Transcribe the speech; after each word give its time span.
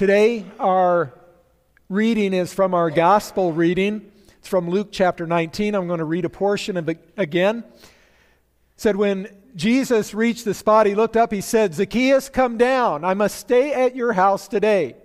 Today, 0.00 0.46
our 0.58 1.12
reading 1.90 2.32
is 2.32 2.54
from 2.54 2.72
our 2.72 2.88
gospel 2.88 3.52
reading. 3.52 4.10
It's 4.38 4.48
from 4.48 4.70
Luke 4.70 4.88
chapter 4.90 5.26
19. 5.26 5.74
I'm 5.74 5.88
going 5.88 5.98
to 5.98 6.06
read 6.06 6.24
a 6.24 6.30
portion 6.30 6.78
of 6.78 6.88
it 6.88 7.06
again. 7.18 7.58
It 7.58 7.84
said, 8.78 8.96
When 8.96 9.28
Jesus 9.54 10.14
reached 10.14 10.46
the 10.46 10.54
spot, 10.54 10.86
he 10.86 10.94
looked 10.94 11.18
up, 11.18 11.30
he 11.30 11.42
said, 11.42 11.74
Zacchaeus, 11.74 12.30
come 12.30 12.56
down. 12.56 13.04
I 13.04 13.12
must 13.12 13.36
stay 13.36 13.74
at 13.74 13.94
your 13.94 14.14
house 14.14 14.48
today. 14.48 14.96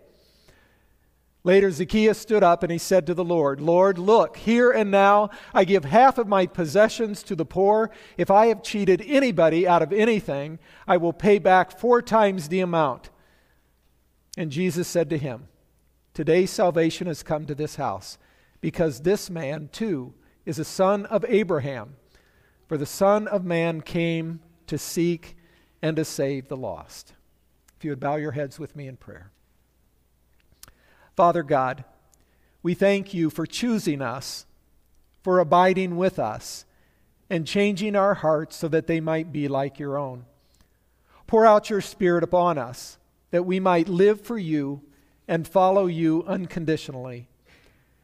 Later, 1.43 1.71
Zacchaeus 1.71 2.17
stood 2.17 2.41
up 2.41 2.63
and 2.63 2.71
he 2.71 2.77
said 2.77 3.05
to 3.07 3.13
the 3.13 3.21
Lord, 3.21 3.59
Lord, 3.59 3.97
look, 3.97 4.37
here 4.37 4.71
and 4.71 4.91
now 4.91 5.29
I 5.53 5.65
give 5.65 5.83
half 5.83 6.17
of 6.17 6.29
my 6.29 6.45
possessions 6.45 7.21
to 7.23 7.35
the 7.35 7.43
poor. 7.43 7.91
If 8.15 8.31
I 8.31 8.45
have 8.45 8.63
cheated 8.63 9.03
anybody 9.05 9.67
out 9.67 9.81
of 9.81 9.91
anything, 9.91 10.57
I 10.87 10.95
will 10.95 11.11
pay 11.11 11.37
back 11.37 11.77
four 11.77 12.01
times 12.01 12.47
the 12.47 12.61
amount. 12.61 13.09
And 14.37 14.51
Jesus 14.51 14.87
said 14.87 15.09
to 15.09 15.17
him, 15.17 15.47
Today 16.13 16.45
salvation 16.45 17.07
has 17.07 17.23
come 17.23 17.45
to 17.45 17.55
this 17.55 17.75
house, 17.75 18.17
because 18.61 19.01
this 19.01 19.29
man, 19.29 19.69
too, 19.71 20.13
is 20.45 20.59
a 20.59 20.65
son 20.65 21.05
of 21.07 21.25
Abraham. 21.27 21.95
For 22.67 22.77
the 22.77 22.85
Son 22.85 23.27
of 23.27 23.45
Man 23.45 23.81
came 23.81 24.39
to 24.67 24.77
seek 24.77 25.37
and 25.81 25.95
to 25.97 26.05
save 26.05 26.47
the 26.47 26.57
lost. 26.57 27.13
If 27.77 27.85
you 27.85 27.91
would 27.91 27.99
bow 27.99 28.15
your 28.15 28.31
heads 28.31 28.57
with 28.57 28.75
me 28.75 28.87
in 28.87 28.97
prayer. 28.97 29.31
Father 31.15 31.43
God, 31.43 31.83
we 32.63 32.73
thank 32.73 33.13
you 33.13 33.29
for 33.29 33.45
choosing 33.45 34.01
us, 34.01 34.45
for 35.21 35.39
abiding 35.39 35.95
with 35.95 36.17
us, 36.17 36.65
and 37.29 37.45
changing 37.45 37.95
our 37.95 38.15
hearts 38.15 38.55
so 38.55 38.67
that 38.67 38.87
they 38.87 38.99
might 38.99 39.31
be 39.31 39.47
like 39.47 39.79
your 39.79 39.97
own. 39.97 40.25
Pour 41.27 41.45
out 41.45 41.69
your 41.69 41.81
Spirit 41.81 42.23
upon 42.23 42.57
us 42.57 42.97
that 43.31 43.45
we 43.45 43.59
might 43.59 43.89
live 43.89 44.21
for 44.21 44.37
you 44.37 44.81
and 45.27 45.47
follow 45.47 45.87
you 45.87 46.23
unconditionally. 46.27 47.27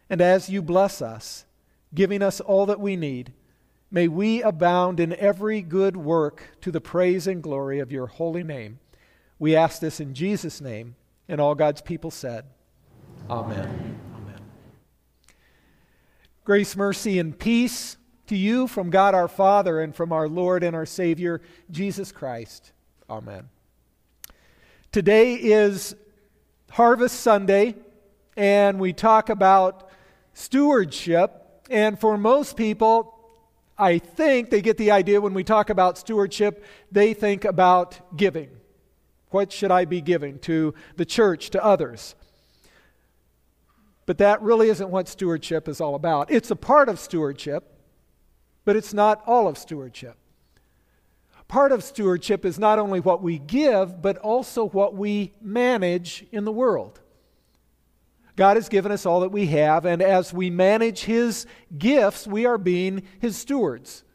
And 0.10 0.22
as 0.22 0.50
you 0.50 0.62
bless 0.62 1.02
us, 1.02 1.46
giving 1.94 2.22
us 2.22 2.42
all 2.42 2.66
that 2.66 2.80
we 2.80 2.96
need, 2.96 3.34
may 3.90 4.08
we 4.08 4.42
abound 4.42 5.00
in 5.00 5.14
every 5.14 5.62
good 5.62 5.96
work 5.96 6.58
to 6.62 6.72
the 6.72 6.82
praise 6.82 7.28
and 7.28 7.42
glory 7.42 7.80
of 7.80 7.92
your 7.92 8.08
holy 8.08 8.44
name. 8.44 8.80
We 9.40 9.56
ask 9.56 9.80
this 9.80 10.00
in 10.00 10.14
Jesus' 10.14 10.62
name, 10.62 10.96
and 11.28 11.40
all 11.40 11.56
God's 11.56 11.82
people 11.82 12.12
said, 12.12 12.46
Amen. 13.30 14.00
Amen. 14.16 14.42
Grace, 16.44 16.76
mercy, 16.76 17.20
and 17.20 17.38
peace 17.38 17.98
to 18.28 18.36
you 18.36 18.68
from 18.68 18.90
God 18.90 19.16
our 19.16 19.28
Father 19.28 19.82
and 19.82 19.96
from 19.96 20.12
our 20.12 20.28
Lord 20.28 20.64
and 20.64 20.76
our 20.76 20.86
Savior, 20.86 21.42
Jesus 21.70 22.12
Christ. 22.12 22.72
Amen. 23.10 23.50
Today 24.92 25.36
is 25.36 25.96
Harvest 26.70 27.22
Sunday, 27.22 27.76
and 28.36 28.78
we 28.78 28.92
talk 28.92 29.30
about 29.30 29.90
stewardship. 30.34 31.32
And 31.70 31.98
for 31.98 32.18
most 32.18 32.58
people, 32.58 33.18
I 33.78 34.00
think 34.00 34.50
they 34.50 34.62
get 34.62 34.76
the 34.76 34.92
idea 34.92 35.22
when 35.22 35.34
we 35.34 35.46
talk 35.46 35.70
about 35.70 35.98
stewardship, 35.98 36.66
they 36.92 37.14
think 37.14 37.46
about 37.46 38.18
giving. 38.18 38.50
What 39.30 39.54
should 39.54 39.72
I 39.72 39.86
be 39.86 40.02
giving 40.02 40.40
to 40.40 40.74
the 40.98 41.06
church, 41.06 41.52
to 41.52 41.64
others? 41.64 42.14
But 44.06 44.18
that 44.18 44.42
really 44.42 44.68
isn't 44.68 44.90
what 44.90 45.08
stewardship 45.08 45.70
is 45.70 45.80
all 45.80 45.96
about. 45.96 46.30
It's 46.30 46.52
a 46.52 46.56
part 46.58 46.90
of 46.90 47.00
stewardship, 47.00 47.80
but 48.66 48.76
it's 48.76 48.94
not 48.94 49.24
all 49.26 49.48
of 49.48 49.58
stewardship 49.58 50.18
part 51.52 51.74
of 51.74 51.84
stewardship 51.84 52.46
is 52.46 52.58
not 52.58 52.80
only 52.80 53.02
what 53.02 53.22
we 53.22 53.38
give, 53.38 54.02
but 54.02 54.18
also 54.20 54.70
what 54.70 54.96
we 54.96 55.34
manage 55.42 56.26
in 56.32 56.46
the 56.46 56.52
world. 56.52 57.02
God 58.38 58.56
has 58.56 58.70
given 58.70 58.90
us 58.90 59.06
all 59.06 59.20
that 59.20 59.34
we 59.34 59.48
have, 59.48 59.86
and 59.86 60.02
as 60.02 60.34
we 60.34 60.50
manage 60.50 61.04
His 61.04 61.46
gifts, 61.78 62.26
we 62.26 62.46
are 62.46 62.58
being 62.58 63.04
His 63.20 63.36
stewards. 63.36 64.06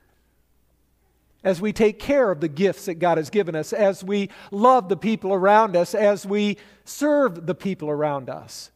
As 1.45 1.61
we 1.61 1.75
take 1.75 1.99
care 1.99 2.31
of 2.31 2.41
the 2.41 2.49
gifts 2.49 2.87
that 2.87 2.95
God 2.95 3.19
has 3.19 3.29
given 3.29 3.55
us, 3.55 3.75
as 3.75 4.03
we 4.03 4.31
love 4.51 4.89
the 4.89 4.97
people 4.97 5.35
around 5.35 5.77
us, 5.77 5.95
as 5.95 6.25
we 6.25 6.57
serve 6.87 7.45
the 7.45 7.55
people 7.55 7.91
around 7.91 8.31
us, 8.31 8.71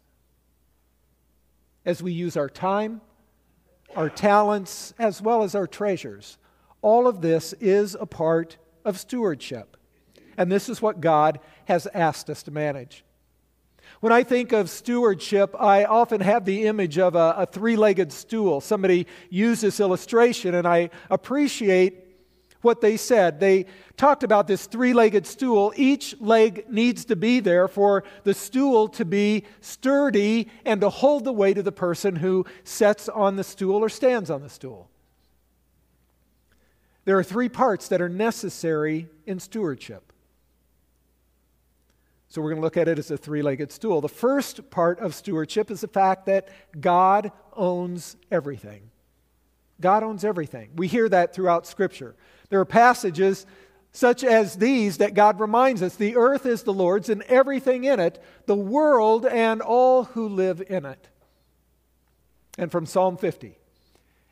as 1.86 2.02
we 2.02 2.12
use 2.12 2.36
our 2.36 2.50
time, 2.50 3.00
our 3.96 4.10
talents, 4.10 4.92
as 4.98 5.22
well 5.22 5.44
as 5.44 5.54
our 5.54 5.66
treasures 5.66 6.36
all 6.82 7.06
of 7.06 7.20
this 7.20 7.52
is 7.60 7.96
a 7.98 8.06
part 8.06 8.56
of 8.84 8.98
stewardship. 8.98 9.76
And 10.36 10.50
this 10.50 10.68
is 10.68 10.80
what 10.80 11.00
God 11.00 11.40
has 11.66 11.86
asked 11.92 12.30
us 12.30 12.42
to 12.44 12.50
manage. 12.50 13.04
When 14.00 14.12
I 14.12 14.22
think 14.22 14.52
of 14.52 14.70
stewardship, 14.70 15.54
I 15.58 15.84
often 15.84 16.20
have 16.20 16.44
the 16.44 16.64
image 16.66 16.98
of 16.98 17.14
a, 17.14 17.34
a 17.38 17.46
three 17.46 17.76
legged 17.76 18.12
stool. 18.12 18.60
Somebody 18.60 19.06
used 19.28 19.62
this 19.62 19.80
illustration, 19.80 20.54
and 20.54 20.66
I 20.66 20.90
appreciate 21.10 22.06
what 22.62 22.80
they 22.80 22.96
said. 22.96 23.40
They 23.40 23.66
talked 23.96 24.22
about 24.22 24.46
this 24.46 24.66
three 24.66 24.92
legged 24.92 25.26
stool. 25.26 25.72
Each 25.76 26.18
leg 26.20 26.66
needs 26.70 27.06
to 27.06 27.16
be 27.16 27.40
there 27.40 27.68
for 27.68 28.04
the 28.24 28.34
stool 28.34 28.88
to 28.88 29.04
be 29.04 29.44
sturdy 29.60 30.48
and 30.64 30.80
to 30.80 30.90
hold 30.90 31.24
the 31.24 31.32
weight 31.32 31.58
of 31.58 31.64
the 31.64 31.72
person 31.72 32.16
who 32.16 32.46
sits 32.64 33.08
on 33.08 33.36
the 33.36 33.44
stool 33.44 33.82
or 33.84 33.88
stands 33.88 34.30
on 34.30 34.42
the 34.42 34.48
stool. 34.48 34.89
There 37.10 37.18
are 37.18 37.24
three 37.24 37.48
parts 37.48 37.88
that 37.88 38.00
are 38.00 38.08
necessary 38.08 39.08
in 39.26 39.40
stewardship. 39.40 40.12
So 42.28 42.40
we're 42.40 42.50
going 42.50 42.60
to 42.60 42.64
look 42.64 42.76
at 42.76 42.86
it 42.86 43.00
as 43.00 43.10
a 43.10 43.16
three 43.16 43.42
legged 43.42 43.72
stool. 43.72 44.00
The 44.00 44.08
first 44.08 44.70
part 44.70 45.00
of 45.00 45.12
stewardship 45.12 45.72
is 45.72 45.80
the 45.80 45.88
fact 45.88 46.26
that 46.26 46.50
God 46.80 47.32
owns 47.52 48.16
everything. 48.30 48.92
God 49.80 50.04
owns 50.04 50.22
everything. 50.22 50.70
We 50.76 50.86
hear 50.86 51.08
that 51.08 51.34
throughout 51.34 51.66
Scripture. 51.66 52.14
There 52.48 52.60
are 52.60 52.64
passages 52.64 53.44
such 53.90 54.22
as 54.22 54.54
these 54.54 54.98
that 54.98 55.14
God 55.14 55.40
reminds 55.40 55.82
us 55.82 55.96
the 55.96 56.14
earth 56.14 56.46
is 56.46 56.62
the 56.62 56.72
Lord's 56.72 57.08
and 57.08 57.22
everything 57.22 57.82
in 57.82 57.98
it, 57.98 58.22
the 58.46 58.54
world 58.54 59.26
and 59.26 59.60
all 59.60 60.04
who 60.04 60.28
live 60.28 60.62
in 60.68 60.86
it. 60.86 61.08
And 62.56 62.70
from 62.70 62.86
Psalm 62.86 63.16
50 63.16 63.56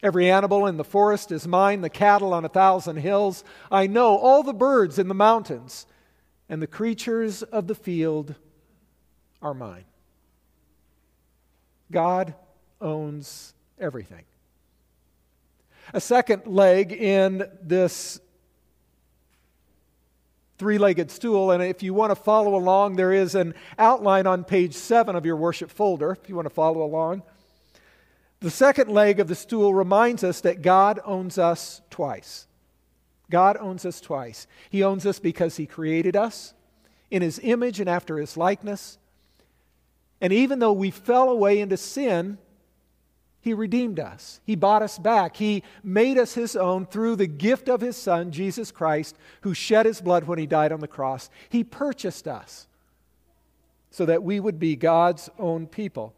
Every 0.03 0.31
animal 0.31 0.67
in 0.67 0.77
the 0.77 0.85
forest 0.85 1.33
is 1.33 1.49
mine, 1.49 1.81
the 1.81 1.91
cattle 1.91 2.33
on 2.33 2.45
a 2.45 2.49
thousand 2.49 2.97
hills. 2.97 3.43
I 3.71 3.89
know 3.89 4.17
all 4.17 4.43
the 4.43 4.53
birds 4.53 4.99
in 4.99 5.09
the 5.09 5.15
mountains, 5.15 5.87
and 6.49 6.63
the 6.63 6.69
creatures 6.69 7.43
of 7.43 7.67
the 7.67 7.75
field 7.75 8.35
are 9.43 9.55
mine. 9.55 9.85
God 11.91 12.35
owns 12.81 13.55
everything. 13.79 14.25
A 15.93 16.01
second 16.01 16.47
leg 16.47 16.93
in 16.93 17.49
this 17.63 18.21
three 20.59 20.79
legged 20.79 21.11
stool, 21.11 21.51
and 21.51 21.63
if 21.63 21.83
you 21.83 21.95
want 21.95 22.11
to 22.11 22.17
follow 22.17 22.55
along, 22.57 22.97
there 22.97 23.13
is 23.13 23.35
an 23.35 23.55
outline 23.79 24.27
on 24.27 24.45
page 24.45 24.75
seven 24.75 25.17
of 25.17 25.25
your 25.25 25.37
worship 25.37 25.71
folder, 25.71 26.13
if 26.13 26.29
you 26.29 26.37
want 26.37 26.47
to 26.47 26.55
follow 26.55 26.83
along. 26.83 27.23
The 28.41 28.50
second 28.50 28.91
leg 28.91 29.19
of 29.19 29.28
the 29.28 29.34
stool 29.34 29.75
reminds 29.75 30.22
us 30.22 30.41
that 30.43 30.62
God 30.62 31.00
owns 31.04 31.38
us 31.38 31.82
twice. 31.91 32.47
God 33.31 33.56
owns 33.59 33.84
us 33.84 34.00
twice. 34.00 34.47
He 34.71 34.82
owns 34.82 35.04
us 35.04 35.19
because 35.19 35.56
He 35.56 35.66
created 35.66 36.15
us 36.16 36.54
in 37.10 37.21
His 37.21 37.41
image 37.43 37.81
and 37.81 37.88
after 37.88 38.19
His 38.19 38.37
likeness. 38.37 38.99
And 40.21 40.32
even 40.32 40.60
though 40.60 40.72
we 40.72 40.91
fell 40.91 41.31
away 41.31 41.60
into 41.60 41.76
sin, 41.76 42.38
He 43.41 43.54
redeemed 43.54 43.99
us. 43.99 44.41
He 44.44 44.55
bought 44.55 44.82
us 44.82 44.99
back. 44.99 45.37
He 45.37 45.65
made 45.82 46.16
us 46.16 46.34
His 46.34 46.55
own 46.55 46.87
through 46.87 47.16
the 47.16 47.26
gift 47.26 47.69
of 47.69 47.81
His 47.81 47.97
Son, 47.97 48.31
Jesus 48.31 48.70
Christ, 48.70 49.16
who 49.41 49.53
shed 49.53 49.84
His 49.84 50.00
blood 50.00 50.25
when 50.25 50.38
He 50.38 50.47
died 50.47 50.70
on 50.70 50.81
the 50.81 50.88
cross. 50.88 51.28
He 51.49 51.65
purchased 51.65 52.28
us 52.28 52.69
so 53.91 54.06
that 54.06 54.23
we 54.23 54.38
would 54.38 54.61
be 54.61 54.76
God's 54.76 55.29
own 55.38 55.67
people. 55.67 56.14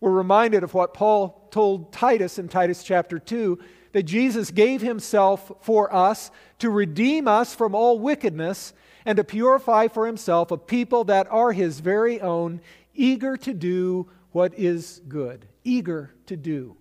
We're 0.00 0.10
reminded 0.10 0.62
of 0.62 0.74
what 0.74 0.94
Paul 0.94 1.48
told 1.50 1.92
Titus 1.92 2.38
in 2.38 2.48
Titus 2.48 2.82
chapter 2.82 3.18
2 3.18 3.58
that 3.92 4.04
Jesus 4.04 4.50
gave 4.50 4.80
himself 4.80 5.50
for 5.62 5.92
us 5.92 6.30
to 6.60 6.70
redeem 6.70 7.26
us 7.26 7.54
from 7.54 7.74
all 7.74 7.98
wickedness 7.98 8.72
and 9.04 9.16
to 9.16 9.24
purify 9.24 9.88
for 9.88 10.06
himself 10.06 10.50
a 10.50 10.58
people 10.58 11.04
that 11.04 11.26
are 11.30 11.52
his 11.52 11.80
very 11.80 12.20
own, 12.20 12.60
eager 12.94 13.36
to 13.38 13.54
do 13.54 14.08
what 14.32 14.54
is 14.54 15.00
good. 15.08 15.46
Eager 15.64 16.14
to 16.26 16.36
do 16.36 16.76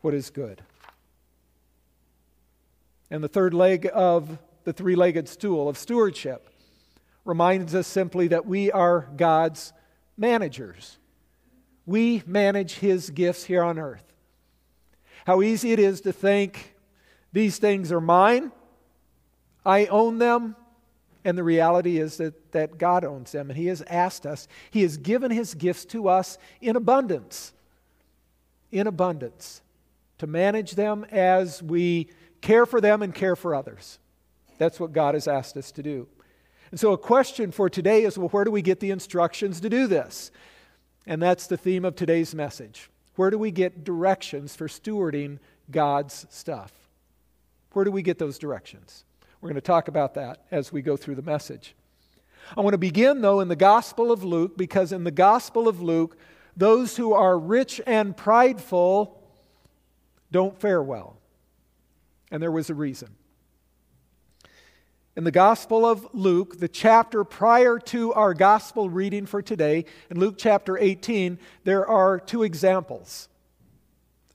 what 0.00 0.12
is 0.12 0.30
good. 0.30 0.62
And 3.10 3.24
the 3.24 3.28
third 3.28 3.54
leg 3.54 3.88
of 3.92 4.38
the 4.64 4.72
three 4.72 4.94
legged 4.94 5.28
stool 5.28 5.68
of 5.68 5.78
stewardship 5.78 6.48
reminds 7.24 7.74
us 7.74 7.86
simply 7.86 8.28
that 8.28 8.46
we 8.46 8.70
are 8.72 9.08
God's 9.16 9.72
managers 10.16 10.98
we 11.90 12.22
manage 12.24 12.74
His 12.74 13.10
gifts 13.10 13.44
here 13.44 13.64
on 13.64 13.78
earth. 13.78 14.04
How 15.26 15.42
easy 15.42 15.72
it 15.72 15.80
is 15.80 16.00
to 16.02 16.12
think 16.12 16.76
these 17.32 17.58
things 17.58 17.90
are 17.90 18.00
mine, 18.00 18.52
I 19.66 19.86
own 19.86 20.18
them, 20.18 20.56
And 21.22 21.36
the 21.36 21.44
reality 21.44 21.98
is 21.98 22.16
that, 22.16 22.52
that 22.52 22.78
God 22.78 23.04
owns 23.04 23.32
them, 23.32 23.50
and 23.50 23.58
He 23.58 23.66
has 23.66 23.82
asked 23.82 24.24
us, 24.24 24.48
He 24.70 24.82
has 24.82 24.96
given 24.96 25.30
His 25.30 25.54
gifts 25.54 25.84
to 25.86 26.08
us 26.08 26.38
in 26.60 26.76
abundance. 26.76 27.52
In 28.70 28.86
abundance. 28.86 29.60
To 30.18 30.26
manage 30.26 30.76
them 30.76 31.04
as 31.10 31.62
we 31.62 32.08
care 32.40 32.64
for 32.66 32.80
them 32.80 33.02
and 33.02 33.14
care 33.14 33.36
for 33.36 33.54
others. 33.54 33.98
That's 34.58 34.80
what 34.80 34.92
God 34.92 35.14
has 35.14 35.28
asked 35.28 35.56
us 35.56 35.72
to 35.72 35.82
do. 35.82 36.06
And 36.70 36.78
so, 36.78 36.92
a 36.92 36.98
question 36.98 37.50
for 37.50 37.68
today 37.68 38.04
is 38.04 38.16
well, 38.16 38.28
where 38.28 38.44
do 38.44 38.50
we 38.50 38.62
get 38.62 38.80
the 38.80 38.90
instructions 38.90 39.60
to 39.60 39.68
do 39.68 39.86
this? 39.86 40.30
And 41.06 41.20
that's 41.20 41.46
the 41.46 41.56
theme 41.56 41.84
of 41.84 41.96
today's 41.96 42.34
message. 42.34 42.90
Where 43.16 43.30
do 43.30 43.38
we 43.38 43.50
get 43.50 43.84
directions 43.84 44.54
for 44.54 44.68
stewarding 44.68 45.38
God's 45.70 46.26
stuff? 46.30 46.72
Where 47.72 47.84
do 47.84 47.90
we 47.90 48.02
get 48.02 48.18
those 48.18 48.38
directions? 48.38 49.04
We're 49.40 49.48
going 49.48 49.54
to 49.56 49.60
talk 49.60 49.88
about 49.88 50.14
that 50.14 50.44
as 50.50 50.72
we 50.72 50.82
go 50.82 50.96
through 50.96 51.14
the 51.14 51.22
message. 51.22 51.74
I 52.56 52.60
want 52.60 52.74
to 52.74 52.78
begin, 52.78 53.20
though, 53.20 53.40
in 53.40 53.48
the 53.48 53.56
Gospel 53.56 54.10
of 54.10 54.24
Luke, 54.24 54.56
because 54.56 54.92
in 54.92 55.04
the 55.04 55.10
Gospel 55.10 55.68
of 55.68 55.80
Luke, 55.80 56.16
those 56.56 56.96
who 56.96 57.12
are 57.12 57.38
rich 57.38 57.80
and 57.86 58.16
prideful 58.16 59.22
don't 60.32 60.58
fare 60.58 60.82
well. 60.82 61.16
And 62.30 62.42
there 62.42 62.52
was 62.52 62.70
a 62.70 62.74
reason. 62.74 63.16
In 65.16 65.24
the 65.24 65.32
Gospel 65.32 65.84
of 65.84 66.06
Luke, 66.12 66.60
the 66.60 66.68
chapter 66.68 67.24
prior 67.24 67.80
to 67.80 68.12
our 68.12 68.32
Gospel 68.32 68.88
reading 68.88 69.26
for 69.26 69.42
today, 69.42 69.84
in 70.08 70.20
Luke 70.20 70.36
chapter 70.38 70.78
18, 70.78 71.36
there 71.64 71.84
are 71.84 72.20
two 72.20 72.44
examples 72.44 73.28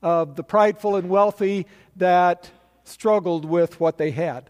of 0.01 0.35
the 0.35 0.43
prideful 0.43 0.97
and 0.97 1.07
wealthy 1.07 1.65
that 1.95 2.51
struggled 2.83 3.45
with 3.45 3.79
what 3.79 3.97
they 3.97 4.11
had. 4.11 4.49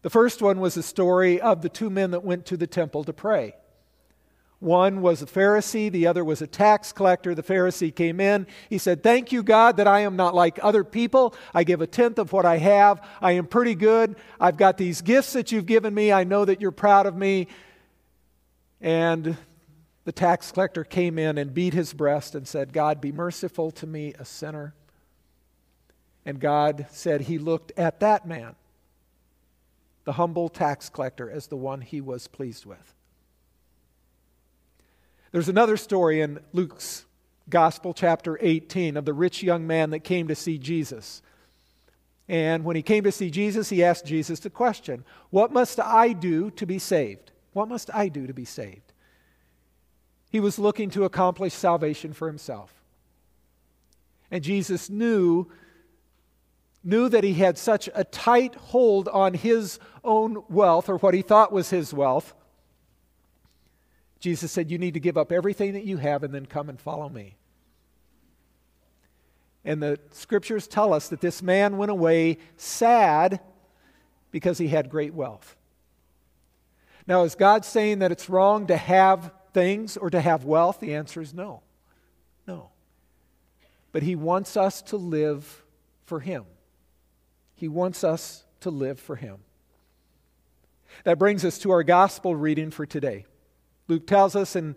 The 0.00 0.08
first 0.08 0.40
one 0.40 0.60
was 0.60 0.74
the 0.74 0.82
story 0.82 1.42
of 1.42 1.60
the 1.60 1.68
two 1.68 1.90
men 1.90 2.12
that 2.12 2.24
went 2.24 2.46
to 2.46 2.56
the 2.56 2.66
temple 2.66 3.04
to 3.04 3.12
pray. 3.12 3.54
One 4.64 5.02
was 5.02 5.20
a 5.20 5.26
Pharisee, 5.26 5.92
the 5.92 6.06
other 6.06 6.24
was 6.24 6.40
a 6.40 6.46
tax 6.46 6.90
collector. 6.90 7.34
The 7.34 7.42
Pharisee 7.42 7.94
came 7.94 8.18
in. 8.18 8.46
He 8.70 8.78
said, 8.78 9.02
Thank 9.02 9.30
you, 9.30 9.42
God, 9.42 9.76
that 9.76 9.86
I 9.86 10.00
am 10.00 10.16
not 10.16 10.34
like 10.34 10.58
other 10.62 10.84
people. 10.84 11.34
I 11.52 11.64
give 11.64 11.82
a 11.82 11.86
tenth 11.86 12.18
of 12.18 12.32
what 12.32 12.46
I 12.46 12.56
have. 12.56 13.06
I 13.20 13.32
am 13.32 13.46
pretty 13.46 13.74
good. 13.74 14.16
I've 14.40 14.56
got 14.56 14.78
these 14.78 15.02
gifts 15.02 15.34
that 15.34 15.52
you've 15.52 15.66
given 15.66 15.92
me. 15.92 16.12
I 16.12 16.24
know 16.24 16.46
that 16.46 16.62
you're 16.62 16.70
proud 16.70 17.04
of 17.04 17.14
me. 17.14 17.48
And 18.80 19.36
the 20.06 20.12
tax 20.12 20.50
collector 20.50 20.82
came 20.82 21.18
in 21.18 21.36
and 21.36 21.52
beat 21.52 21.74
his 21.74 21.92
breast 21.92 22.34
and 22.34 22.48
said, 22.48 22.72
God, 22.72 23.02
be 23.02 23.12
merciful 23.12 23.70
to 23.72 23.86
me, 23.86 24.14
a 24.18 24.24
sinner. 24.24 24.72
And 26.24 26.40
God 26.40 26.86
said 26.90 27.20
he 27.20 27.36
looked 27.36 27.72
at 27.76 28.00
that 28.00 28.26
man, 28.26 28.54
the 30.04 30.12
humble 30.12 30.48
tax 30.48 30.88
collector, 30.88 31.30
as 31.30 31.48
the 31.48 31.56
one 31.56 31.82
he 31.82 32.00
was 32.00 32.28
pleased 32.28 32.64
with. 32.64 32.94
There's 35.34 35.48
another 35.48 35.76
story 35.76 36.20
in 36.20 36.38
Luke's 36.52 37.06
Gospel, 37.48 37.92
chapter 37.92 38.38
18, 38.40 38.96
of 38.96 39.04
the 39.04 39.12
rich 39.12 39.42
young 39.42 39.66
man 39.66 39.90
that 39.90 40.04
came 40.04 40.28
to 40.28 40.36
see 40.36 40.58
Jesus. 40.58 41.22
And 42.28 42.62
when 42.62 42.76
he 42.76 42.82
came 42.82 43.02
to 43.02 43.10
see 43.10 43.32
Jesus, 43.32 43.68
he 43.68 43.82
asked 43.82 44.06
Jesus 44.06 44.38
the 44.38 44.48
question 44.48 45.04
What 45.30 45.50
must 45.50 45.80
I 45.80 46.12
do 46.12 46.52
to 46.52 46.66
be 46.66 46.78
saved? 46.78 47.32
What 47.52 47.66
must 47.66 47.92
I 47.92 48.06
do 48.06 48.28
to 48.28 48.32
be 48.32 48.44
saved? 48.44 48.92
He 50.30 50.38
was 50.38 50.56
looking 50.56 50.88
to 50.90 51.02
accomplish 51.02 51.52
salvation 51.52 52.12
for 52.12 52.28
himself. 52.28 52.72
And 54.30 54.44
Jesus 54.44 54.88
knew, 54.88 55.50
knew 56.84 57.08
that 57.08 57.24
he 57.24 57.34
had 57.34 57.58
such 57.58 57.88
a 57.92 58.04
tight 58.04 58.54
hold 58.54 59.08
on 59.08 59.34
his 59.34 59.80
own 60.04 60.44
wealth, 60.48 60.88
or 60.88 60.98
what 60.98 61.12
he 61.12 61.22
thought 61.22 61.50
was 61.50 61.70
his 61.70 61.92
wealth, 61.92 62.34
Jesus 64.24 64.50
said, 64.50 64.70
You 64.70 64.78
need 64.78 64.94
to 64.94 65.00
give 65.00 65.18
up 65.18 65.30
everything 65.30 65.74
that 65.74 65.84
you 65.84 65.98
have 65.98 66.22
and 66.22 66.32
then 66.32 66.46
come 66.46 66.70
and 66.70 66.80
follow 66.80 67.10
me. 67.10 67.36
And 69.66 69.82
the 69.82 70.00
scriptures 70.12 70.66
tell 70.66 70.94
us 70.94 71.08
that 71.08 71.20
this 71.20 71.42
man 71.42 71.76
went 71.76 71.90
away 71.90 72.38
sad 72.56 73.40
because 74.30 74.56
he 74.56 74.68
had 74.68 74.88
great 74.88 75.12
wealth. 75.12 75.56
Now, 77.06 77.24
is 77.24 77.34
God 77.34 77.66
saying 77.66 77.98
that 77.98 78.12
it's 78.12 78.30
wrong 78.30 78.68
to 78.68 78.78
have 78.78 79.30
things 79.52 79.98
or 79.98 80.08
to 80.08 80.22
have 80.22 80.46
wealth? 80.46 80.80
The 80.80 80.94
answer 80.94 81.20
is 81.20 81.34
no. 81.34 81.60
No. 82.46 82.70
But 83.92 84.04
he 84.04 84.16
wants 84.16 84.56
us 84.56 84.80
to 84.84 84.96
live 84.96 85.62
for 86.06 86.20
him. 86.20 86.46
He 87.56 87.68
wants 87.68 88.02
us 88.02 88.42
to 88.60 88.70
live 88.70 88.98
for 88.98 89.16
him. 89.16 89.40
That 91.04 91.18
brings 91.18 91.44
us 91.44 91.58
to 91.58 91.72
our 91.72 91.82
gospel 91.82 92.34
reading 92.34 92.70
for 92.70 92.86
today. 92.86 93.26
Luke 93.88 94.06
tells 94.06 94.34
us 94.34 94.56
in 94.56 94.76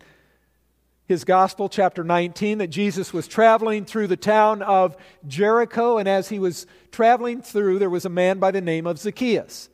his 1.06 1.24
gospel, 1.24 1.70
chapter 1.70 2.04
19, 2.04 2.58
that 2.58 2.66
Jesus 2.66 3.14
was 3.14 3.26
traveling 3.26 3.86
through 3.86 4.08
the 4.08 4.16
town 4.16 4.60
of 4.60 4.94
Jericho, 5.26 5.96
and 5.96 6.06
as 6.06 6.28
he 6.28 6.38
was 6.38 6.66
traveling 6.92 7.40
through, 7.40 7.78
there 7.78 7.88
was 7.88 8.04
a 8.04 8.10
man 8.10 8.38
by 8.38 8.50
the 8.50 8.60
name 8.60 8.86
of 8.86 8.98
Zacchaeus. 8.98 9.70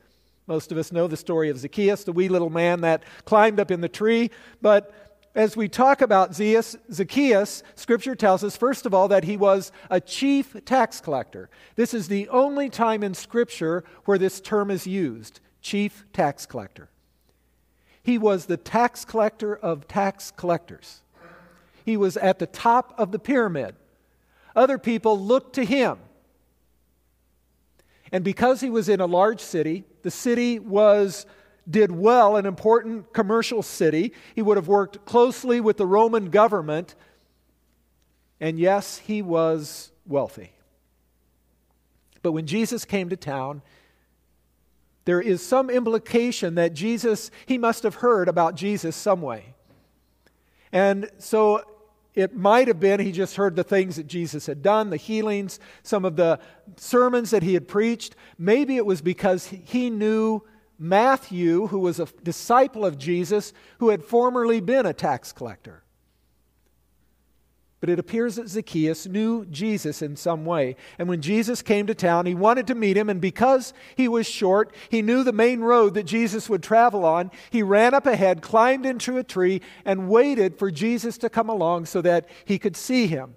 Most 0.47 0.71
of 0.71 0.77
us 0.77 0.93
know 0.93 1.07
the 1.07 1.17
story 1.17 1.49
of 1.49 1.57
Zacchaeus, 1.57 2.05
the 2.05 2.13
wee 2.13 2.29
little 2.29 2.49
man 2.49 2.81
that 2.81 3.03
climbed 3.25 3.59
up 3.59 3.71
in 3.71 3.81
the 3.81 3.89
tree. 3.89 4.31
But 4.61 4.93
as 5.33 5.57
we 5.57 5.67
talk 5.67 6.01
about 6.01 6.33
Zacchaeus, 6.33 7.63
Scripture 7.75 8.15
tells 8.15 8.41
us, 8.41 8.55
first 8.55 8.85
of 8.85 8.93
all, 8.93 9.09
that 9.09 9.25
he 9.25 9.35
was 9.35 9.73
a 9.89 9.99
chief 9.99 10.55
tax 10.63 11.01
collector. 11.01 11.49
This 11.75 11.93
is 11.93 12.07
the 12.07 12.29
only 12.29 12.69
time 12.69 13.03
in 13.03 13.13
Scripture 13.13 13.83
where 14.05 14.17
this 14.17 14.39
term 14.39 14.71
is 14.71 14.87
used 14.87 15.41
chief 15.61 16.05
tax 16.13 16.45
collector. 16.45 16.89
He 18.05 18.19
was 18.19 18.45
the 18.45 18.55
tax 18.55 19.03
collector 19.03 19.55
of 19.55 19.87
tax 19.87 20.29
collectors. 20.29 21.01
He 21.83 21.97
was 21.97 22.17
at 22.17 22.37
the 22.37 22.45
top 22.45 22.93
of 22.99 23.11
the 23.11 23.17
pyramid. 23.17 23.73
Other 24.55 24.77
people 24.77 25.19
looked 25.19 25.55
to 25.55 25.65
him. 25.65 25.97
And 28.11 28.23
because 28.23 28.61
he 28.61 28.69
was 28.69 28.89
in 28.89 29.01
a 29.01 29.07
large 29.07 29.39
city, 29.39 29.85
the 30.03 30.11
city 30.11 30.59
was 30.59 31.25
did 31.67 31.91
well, 31.91 32.35
an 32.35 32.45
important 32.45 33.11
commercial 33.11 33.63
city. 33.63 34.13
He 34.35 34.43
would 34.43 34.57
have 34.57 34.67
worked 34.67 35.03
closely 35.05 35.59
with 35.59 35.77
the 35.77 35.87
Roman 35.87 36.29
government. 36.29 36.93
And 38.39 38.59
yes, 38.59 38.99
he 38.99 39.23
was 39.23 39.91
wealthy. 40.05 40.51
But 42.21 42.33
when 42.33 42.45
Jesus 42.45 42.85
came 42.85 43.09
to 43.09 43.17
town, 43.17 43.63
there 45.05 45.21
is 45.21 45.45
some 45.45 45.69
implication 45.69 46.55
that 46.55 46.73
Jesus, 46.73 47.31
he 47.45 47.57
must 47.57 47.83
have 47.83 47.95
heard 47.95 48.27
about 48.27 48.55
Jesus 48.55 48.95
some 48.95 49.21
way. 49.21 49.53
And 50.71 51.09
so 51.19 51.63
it 52.15 52.35
might 52.35 52.67
have 52.67 52.79
been 52.79 52.99
he 52.99 53.11
just 53.11 53.35
heard 53.35 53.55
the 53.55 53.63
things 53.63 53.97
that 53.97 54.07
Jesus 54.07 54.45
had 54.47 54.61
done, 54.61 54.89
the 54.89 54.97
healings, 54.97 55.59
some 55.83 56.05
of 56.05 56.15
the 56.15 56.39
sermons 56.75 57.29
that 57.31 57.43
he 57.43 57.53
had 57.53 57.67
preached. 57.67 58.15
Maybe 58.37 58.77
it 58.77 58.85
was 58.85 59.01
because 59.01 59.47
he 59.47 59.89
knew 59.89 60.41
Matthew, 60.77 61.67
who 61.67 61.79
was 61.79 61.99
a 61.99 62.07
disciple 62.23 62.85
of 62.85 62.97
Jesus, 62.97 63.53
who 63.79 63.89
had 63.89 64.03
formerly 64.03 64.59
been 64.59 64.85
a 64.85 64.93
tax 64.93 65.31
collector. 65.31 65.84
But 67.85 67.91
it 67.91 67.99
appears 67.99 68.37
that 68.37 68.49
Zacchaeus 68.49 69.05
knew 69.05 69.45
Jesus 69.45 70.01
in 70.01 70.15
some 70.15 70.43
way. 70.43 70.75
And 70.97 71.07
when 71.07 71.21
Jesus 71.21 71.61
came 71.61 71.85
to 71.85 71.93
town, 71.93 72.25
he 72.25 72.33
wanted 72.33 72.65
to 72.65 72.73
meet 72.73 72.97
him. 72.97 73.11
And 73.11 73.21
because 73.21 73.75
he 73.95 74.07
was 74.07 74.25
short, 74.25 74.73
he 74.89 75.03
knew 75.03 75.23
the 75.23 75.31
main 75.31 75.59
road 75.59 75.93
that 75.93 76.07
Jesus 76.07 76.49
would 76.49 76.63
travel 76.63 77.05
on. 77.05 77.29
He 77.51 77.61
ran 77.61 77.93
up 77.93 78.07
ahead, 78.07 78.41
climbed 78.41 78.87
into 78.87 79.19
a 79.19 79.23
tree, 79.23 79.61
and 79.85 80.09
waited 80.09 80.57
for 80.57 80.71
Jesus 80.71 81.19
to 81.19 81.29
come 81.29 81.47
along 81.47 81.85
so 81.85 82.01
that 82.01 82.27
he 82.43 82.57
could 82.57 82.75
see 82.75 83.05
him. 83.05 83.35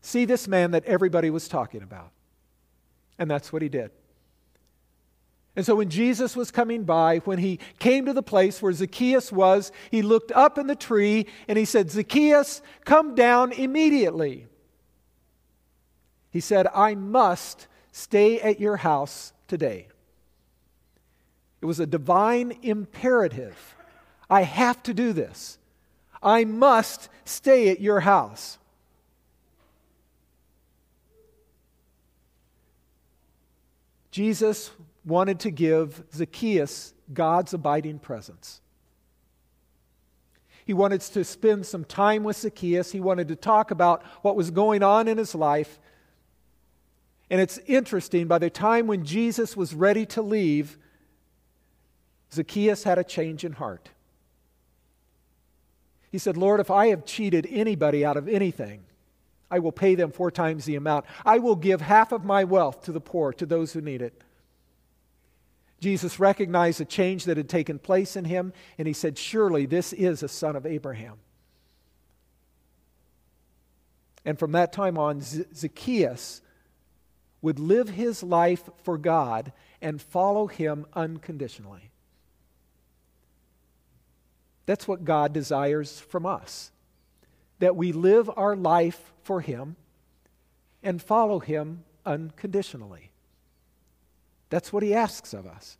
See 0.00 0.26
this 0.26 0.46
man 0.46 0.70
that 0.70 0.84
everybody 0.84 1.28
was 1.28 1.48
talking 1.48 1.82
about. 1.82 2.12
And 3.18 3.28
that's 3.28 3.52
what 3.52 3.62
he 3.62 3.68
did. 3.68 3.90
And 5.56 5.64
so 5.64 5.76
when 5.76 5.88
Jesus 5.88 6.34
was 6.34 6.50
coming 6.50 6.82
by, 6.82 7.18
when 7.18 7.38
he 7.38 7.60
came 7.78 8.06
to 8.06 8.12
the 8.12 8.22
place 8.22 8.60
where 8.60 8.72
Zacchaeus 8.72 9.30
was, 9.30 9.70
he 9.90 10.02
looked 10.02 10.32
up 10.32 10.58
in 10.58 10.66
the 10.66 10.74
tree 10.74 11.26
and 11.46 11.56
he 11.56 11.64
said, 11.64 11.90
Zacchaeus, 11.90 12.60
come 12.84 13.14
down 13.14 13.52
immediately. 13.52 14.48
He 16.30 16.40
said, 16.40 16.66
I 16.74 16.96
must 16.96 17.68
stay 17.92 18.40
at 18.40 18.58
your 18.58 18.78
house 18.78 19.32
today. 19.46 19.86
It 21.60 21.66
was 21.66 21.78
a 21.78 21.86
divine 21.86 22.58
imperative. 22.62 23.76
I 24.28 24.42
have 24.42 24.82
to 24.82 24.92
do 24.92 25.12
this. 25.12 25.58
I 26.20 26.44
must 26.44 27.08
stay 27.24 27.68
at 27.68 27.80
your 27.80 28.00
house. 28.00 28.58
Jesus 34.10 34.70
wanted 35.04 35.40
to 35.40 35.50
give 35.50 36.02
Zacchaeus 36.14 36.94
God's 37.12 37.52
abiding 37.52 37.98
presence. 37.98 38.60
He 40.64 40.72
wanted 40.72 41.02
to 41.02 41.24
spend 41.24 41.66
some 41.66 41.84
time 41.84 42.24
with 42.24 42.38
Zacchaeus. 42.38 42.92
He 42.92 43.00
wanted 43.00 43.28
to 43.28 43.36
talk 43.36 43.70
about 43.70 44.02
what 44.22 44.34
was 44.34 44.50
going 44.50 44.82
on 44.82 45.08
in 45.08 45.18
his 45.18 45.34
life. 45.34 45.78
And 47.28 47.40
it's 47.40 47.58
interesting, 47.66 48.26
by 48.26 48.38
the 48.38 48.48
time 48.48 48.86
when 48.86 49.04
Jesus 49.04 49.56
was 49.56 49.74
ready 49.74 50.06
to 50.06 50.22
leave, 50.22 50.78
Zacchaeus 52.32 52.84
had 52.84 52.98
a 52.98 53.04
change 53.04 53.44
in 53.44 53.52
heart. 53.52 53.90
He 56.10 56.18
said, 56.18 56.36
Lord, 56.36 56.60
if 56.60 56.70
I 56.70 56.86
have 56.88 57.04
cheated 57.04 57.46
anybody 57.50 58.04
out 58.04 58.16
of 58.16 58.28
anything, 58.28 58.84
I 59.50 59.58
will 59.58 59.72
pay 59.72 59.94
them 59.94 60.12
four 60.12 60.30
times 60.30 60.64
the 60.64 60.76
amount. 60.76 61.04
I 61.26 61.38
will 61.38 61.56
give 61.56 61.82
half 61.82 62.10
of 62.12 62.24
my 62.24 62.44
wealth 62.44 62.82
to 62.84 62.92
the 62.92 63.00
poor, 63.00 63.32
to 63.34 63.44
those 63.44 63.72
who 63.72 63.82
need 63.82 64.00
it. 64.00 64.23
Jesus 65.80 66.18
recognized 66.18 66.80
the 66.80 66.84
change 66.84 67.24
that 67.24 67.36
had 67.36 67.48
taken 67.48 67.78
place 67.78 68.16
in 68.16 68.24
him, 68.24 68.52
and 68.78 68.88
he 68.88 68.94
said, 68.94 69.18
Surely 69.18 69.66
this 69.66 69.92
is 69.92 70.22
a 70.22 70.28
son 70.28 70.56
of 70.56 70.64
Abraham. 70.64 71.18
And 74.24 74.38
from 74.38 74.52
that 74.52 74.72
time 74.72 74.96
on, 74.96 75.20
Zacchaeus 75.20 76.40
would 77.42 77.58
live 77.58 77.90
his 77.90 78.22
life 78.22 78.70
for 78.82 78.96
God 78.96 79.52
and 79.82 80.00
follow 80.00 80.46
him 80.46 80.86
unconditionally. 80.94 81.90
That's 84.66 84.88
what 84.88 85.04
God 85.04 85.34
desires 85.34 86.00
from 86.00 86.24
us 86.24 86.70
that 87.58 87.76
we 87.76 87.92
live 87.92 88.30
our 88.36 88.56
life 88.56 89.12
for 89.22 89.40
him 89.40 89.76
and 90.82 91.00
follow 91.00 91.38
him 91.38 91.84
unconditionally. 92.04 93.10
That's 94.54 94.72
what 94.72 94.84
he 94.84 94.94
asks 94.94 95.34
of 95.34 95.48
us. 95.48 95.78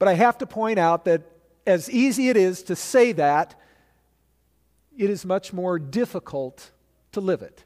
But 0.00 0.08
I 0.08 0.14
have 0.14 0.36
to 0.38 0.46
point 0.48 0.80
out 0.80 1.04
that 1.04 1.22
as 1.64 1.88
easy 1.88 2.28
it 2.28 2.36
is 2.36 2.64
to 2.64 2.74
say 2.74 3.12
that, 3.12 3.54
it 4.96 5.08
is 5.08 5.24
much 5.24 5.52
more 5.52 5.78
difficult 5.78 6.72
to 7.12 7.20
live 7.20 7.40
it. 7.40 7.62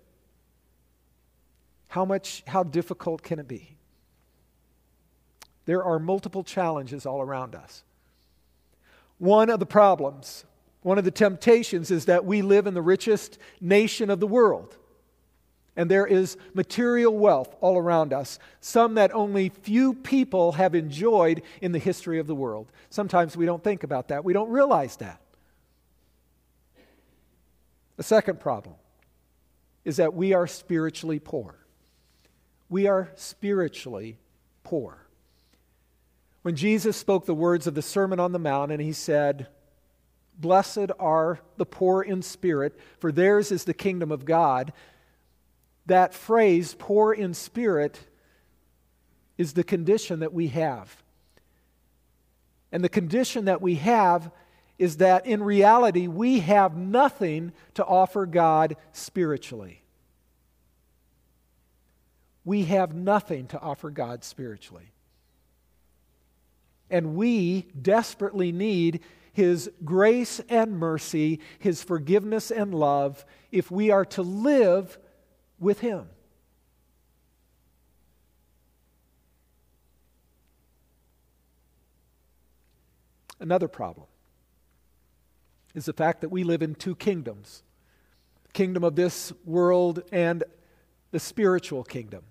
How 1.88 2.04
much 2.04 2.42
how 2.46 2.62
difficult 2.62 3.22
can 3.22 3.38
it 3.38 3.48
be? 3.48 3.78
There 5.64 5.82
are 5.82 5.98
multiple 5.98 6.44
challenges 6.44 7.06
all 7.06 7.22
around 7.22 7.54
us. 7.54 7.84
One 9.16 9.48
of 9.48 9.60
the 9.60 9.66
problems, 9.66 10.44
one 10.82 10.98
of 10.98 11.04
the 11.04 11.10
temptations 11.10 11.90
is 11.90 12.04
that 12.04 12.26
we 12.26 12.42
live 12.42 12.66
in 12.66 12.74
the 12.74 12.82
richest 12.82 13.38
nation 13.62 14.10
of 14.10 14.20
the 14.20 14.26
world. 14.26 14.76
And 15.76 15.90
there 15.90 16.06
is 16.06 16.36
material 16.52 17.16
wealth 17.16 17.54
all 17.60 17.78
around 17.78 18.12
us, 18.12 18.38
some 18.60 18.94
that 18.94 19.14
only 19.14 19.48
few 19.48 19.94
people 19.94 20.52
have 20.52 20.74
enjoyed 20.74 21.42
in 21.62 21.72
the 21.72 21.78
history 21.78 22.18
of 22.18 22.26
the 22.26 22.34
world. 22.34 22.70
Sometimes 22.90 23.36
we 23.36 23.46
don't 23.46 23.64
think 23.64 23.82
about 23.82 24.08
that, 24.08 24.24
we 24.24 24.32
don't 24.32 24.50
realize 24.50 24.96
that. 24.96 25.20
The 27.96 28.02
second 28.02 28.40
problem 28.40 28.74
is 29.84 29.96
that 29.96 30.14
we 30.14 30.32
are 30.32 30.46
spiritually 30.46 31.18
poor. 31.18 31.56
We 32.68 32.86
are 32.86 33.10
spiritually 33.16 34.18
poor. 34.64 35.06
When 36.42 36.56
Jesus 36.56 36.96
spoke 36.96 37.26
the 37.26 37.34
words 37.34 37.66
of 37.66 37.74
the 37.74 37.82
Sermon 37.82 38.18
on 38.18 38.32
the 38.32 38.38
Mount 38.38 38.72
and 38.72 38.80
he 38.80 38.92
said, 38.92 39.48
Blessed 40.38 40.90
are 40.98 41.40
the 41.56 41.66
poor 41.66 42.02
in 42.02 42.22
spirit, 42.22 42.78
for 42.98 43.12
theirs 43.12 43.52
is 43.52 43.64
the 43.64 43.74
kingdom 43.74 44.10
of 44.10 44.24
God 44.24 44.72
that 45.86 46.14
phrase, 46.14 46.74
poor 46.78 47.12
in 47.12 47.34
spirit, 47.34 47.98
is 49.38 49.54
the 49.54 49.64
condition 49.64 50.20
that 50.20 50.32
we 50.32 50.48
have. 50.48 51.02
And 52.70 52.82
the 52.82 52.88
condition 52.88 53.46
that 53.46 53.60
we 53.60 53.74
have 53.76 54.30
is 54.78 54.96
that 54.98 55.26
in 55.26 55.42
reality, 55.42 56.06
we 56.06 56.40
have 56.40 56.76
nothing 56.76 57.52
to 57.74 57.84
offer 57.84 58.26
God 58.26 58.76
spiritually. 58.92 59.82
We 62.44 62.64
have 62.64 62.94
nothing 62.94 63.46
to 63.48 63.60
offer 63.60 63.90
God 63.90 64.24
spiritually. 64.24 64.92
And 66.90 67.14
we 67.14 67.68
desperately 67.80 68.52
need 68.52 69.00
His 69.32 69.70
grace 69.84 70.40
and 70.48 70.78
mercy, 70.78 71.40
His 71.58 71.82
forgiveness 71.82 72.50
and 72.50 72.74
love, 72.74 73.24
if 73.50 73.70
we 73.70 73.90
are 73.90 74.04
to 74.06 74.22
live 74.22 74.98
with 75.62 75.81
Him. 75.81 76.07
Another 83.40 83.69
problem 83.69 84.07
is 85.75 85.85
the 85.85 85.92
fact 85.92 86.21
that 86.21 86.28
we 86.28 86.45
live 86.45 86.62
in 86.62 86.75
two 86.75 86.95
kingdoms 86.95 87.62
the 88.45 88.52
kingdom 88.52 88.85
of 88.85 88.95
this 88.95 89.33
world 89.45 90.02
and 90.12 90.45
the 91.11 91.19
spiritual 91.19 91.83
kingdom. 91.83 92.23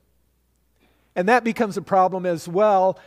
And 1.16 1.28
that 1.28 1.44
becomes 1.44 1.78
a 1.78 1.82
problem 1.82 2.26
as 2.26 2.48
well, 2.48 3.00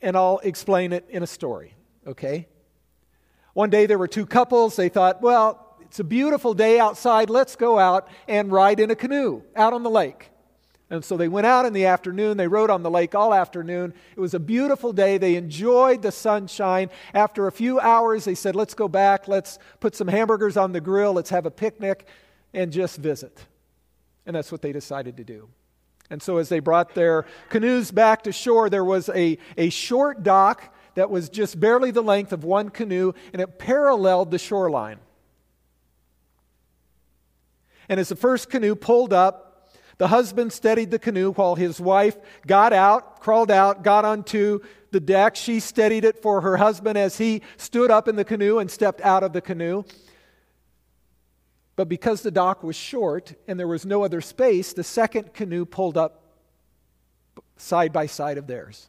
and 0.00 0.16
I'll 0.16 0.38
explain 0.38 0.92
it 0.92 1.06
in 1.10 1.22
a 1.22 1.26
story, 1.26 1.74
okay? 2.06 2.46
One 3.52 3.70
day 3.70 3.86
there 3.86 3.98
were 3.98 4.08
two 4.08 4.26
couples. 4.26 4.76
They 4.76 4.88
thought, 4.88 5.22
well, 5.22 5.65
it's 5.86 6.00
a 6.00 6.04
beautiful 6.04 6.52
day 6.52 6.78
outside. 6.78 7.30
Let's 7.30 7.56
go 7.56 7.78
out 7.78 8.08
and 8.28 8.50
ride 8.50 8.80
in 8.80 8.90
a 8.90 8.96
canoe 8.96 9.42
out 9.54 9.72
on 9.72 9.82
the 9.82 9.90
lake. 9.90 10.30
And 10.88 11.04
so 11.04 11.16
they 11.16 11.26
went 11.26 11.46
out 11.46 11.66
in 11.66 11.72
the 11.72 11.86
afternoon. 11.86 12.36
They 12.36 12.46
rode 12.46 12.70
on 12.70 12.82
the 12.82 12.90
lake 12.90 13.14
all 13.14 13.34
afternoon. 13.34 13.92
It 14.16 14.20
was 14.20 14.34
a 14.34 14.38
beautiful 14.38 14.92
day. 14.92 15.18
They 15.18 15.34
enjoyed 15.34 16.02
the 16.02 16.12
sunshine. 16.12 16.90
After 17.12 17.46
a 17.46 17.52
few 17.52 17.80
hours, 17.80 18.24
they 18.24 18.36
said, 18.36 18.54
Let's 18.54 18.74
go 18.74 18.86
back. 18.86 19.26
Let's 19.26 19.58
put 19.80 19.96
some 19.96 20.06
hamburgers 20.06 20.56
on 20.56 20.72
the 20.72 20.80
grill. 20.80 21.12
Let's 21.12 21.30
have 21.30 21.46
a 21.46 21.50
picnic 21.50 22.06
and 22.54 22.72
just 22.72 22.98
visit. 22.98 23.46
And 24.26 24.36
that's 24.36 24.52
what 24.52 24.62
they 24.62 24.72
decided 24.72 25.16
to 25.16 25.24
do. 25.24 25.48
And 26.08 26.22
so, 26.22 26.36
as 26.36 26.48
they 26.48 26.60
brought 26.60 26.94
their 26.94 27.26
canoes 27.48 27.90
back 27.90 28.22
to 28.24 28.32
shore, 28.32 28.70
there 28.70 28.84
was 28.84 29.08
a, 29.08 29.38
a 29.56 29.70
short 29.70 30.22
dock 30.22 30.72
that 30.94 31.10
was 31.10 31.28
just 31.28 31.58
barely 31.58 31.90
the 31.90 32.02
length 32.02 32.32
of 32.32 32.44
one 32.44 32.68
canoe, 32.70 33.12
and 33.32 33.42
it 33.42 33.58
paralleled 33.58 34.30
the 34.30 34.38
shoreline. 34.38 34.98
And 37.88 38.00
as 38.00 38.08
the 38.08 38.16
first 38.16 38.50
canoe 38.50 38.74
pulled 38.74 39.12
up, 39.12 39.70
the 39.98 40.08
husband 40.08 40.52
steadied 40.52 40.90
the 40.90 40.98
canoe 40.98 41.32
while 41.32 41.54
his 41.54 41.80
wife 41.80 42.16
got 42.46 42.72
out, 42.72 43.20
crawled 43.20 43.50
out, 43.50 43.82
got 43.82 44.04
onto 44.04 44.60
the 44.90 45.00
deck. 45.00 45.36
She 45.36 45.60
steadied 45.60 46.04
it 46.04 46.20
for 46.20 46.42
her 46.42 46.58
husband 46.58 46.98
as 46.98 47.18
he 47.18 47.42
stood 47.56 47.90
up 47.90 48.06
in 48.08 48.16
the 48.16 48.24
canoe 48.24 48.58
and 48.58 48.70
stepped 48.70 49.00
out 49.00 49.22
of 49.22 49.32
the 49.32 49.40
canoe. 49.40 49.84
But 51.76 51.88
because 51.88 52.22
the 52.22 52.30
dock 52.30 52.62
was 52.62 52.76
short 52.76 53.34
and 53.46 53.58
there 53.58 53.68
was 53.68 53.86
no 53.86 54.04
other 54.04 54.20
space, 54.20 54.72
the 54.72 54.84
second 54.84 55.32
canoe 55.34 55.64
pulled 55.64 55.96
up 55.96 56.22
side 57.56 57.92
by 57.92 58.06
side 58.06 58.38
of 58.38 58.46
theirs. 58.46 58.88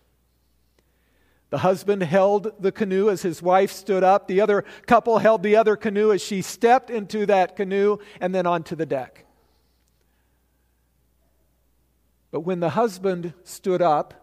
The 1.50 1.60
husband 1.60 2.04
held 2.04 2.62
the 2.62 2.72
canoe 2.72 3.10
as 3.10 3.22
his 3.22 3.42
wife 3.42 3.72
stood 3.72 4.04
up. 4.04 4.28
The 4.28 4.42
other 4.42 4.66
couple 4.86 5.20
held 5.20 5.44
the 5.44 5.56
other 5.56 5.78
canoe 5.78 6.12
as 6.12 6.22
she 6.22 6.42
stepped 6.42 6.90
into 6.90 7.26
that 7.26 7.56
canoe 7.56 8.00
and 8.20 8.36
then 8.36 8.46
onto 8.46 8.76
the 8.76 8.86
deck. 8.86 9.26
But 12.32 12.42
when 12.42 12.60
the 12.60 12.72
husband 12.72 13.34
stood 13.44 13.82
up 13.82 14.14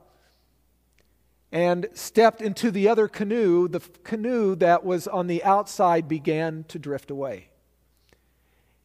and 1.50 1.88
stepped 1.94 2.42
into 2.42 2.70
the 2.70 2.88
other 2.88 3.08
canoe, 3.08 3.68
the 3.68 3.80
canoe 4.02 4.54
that 4.56 4.84
was 4.84 5.08
on 5.08 5.26
the 5.26 5.42
outside 5.44 6.06
began 6.08 6.64
to 6.68 6.78
drift 6.78 7.10
away. 7.10 7.48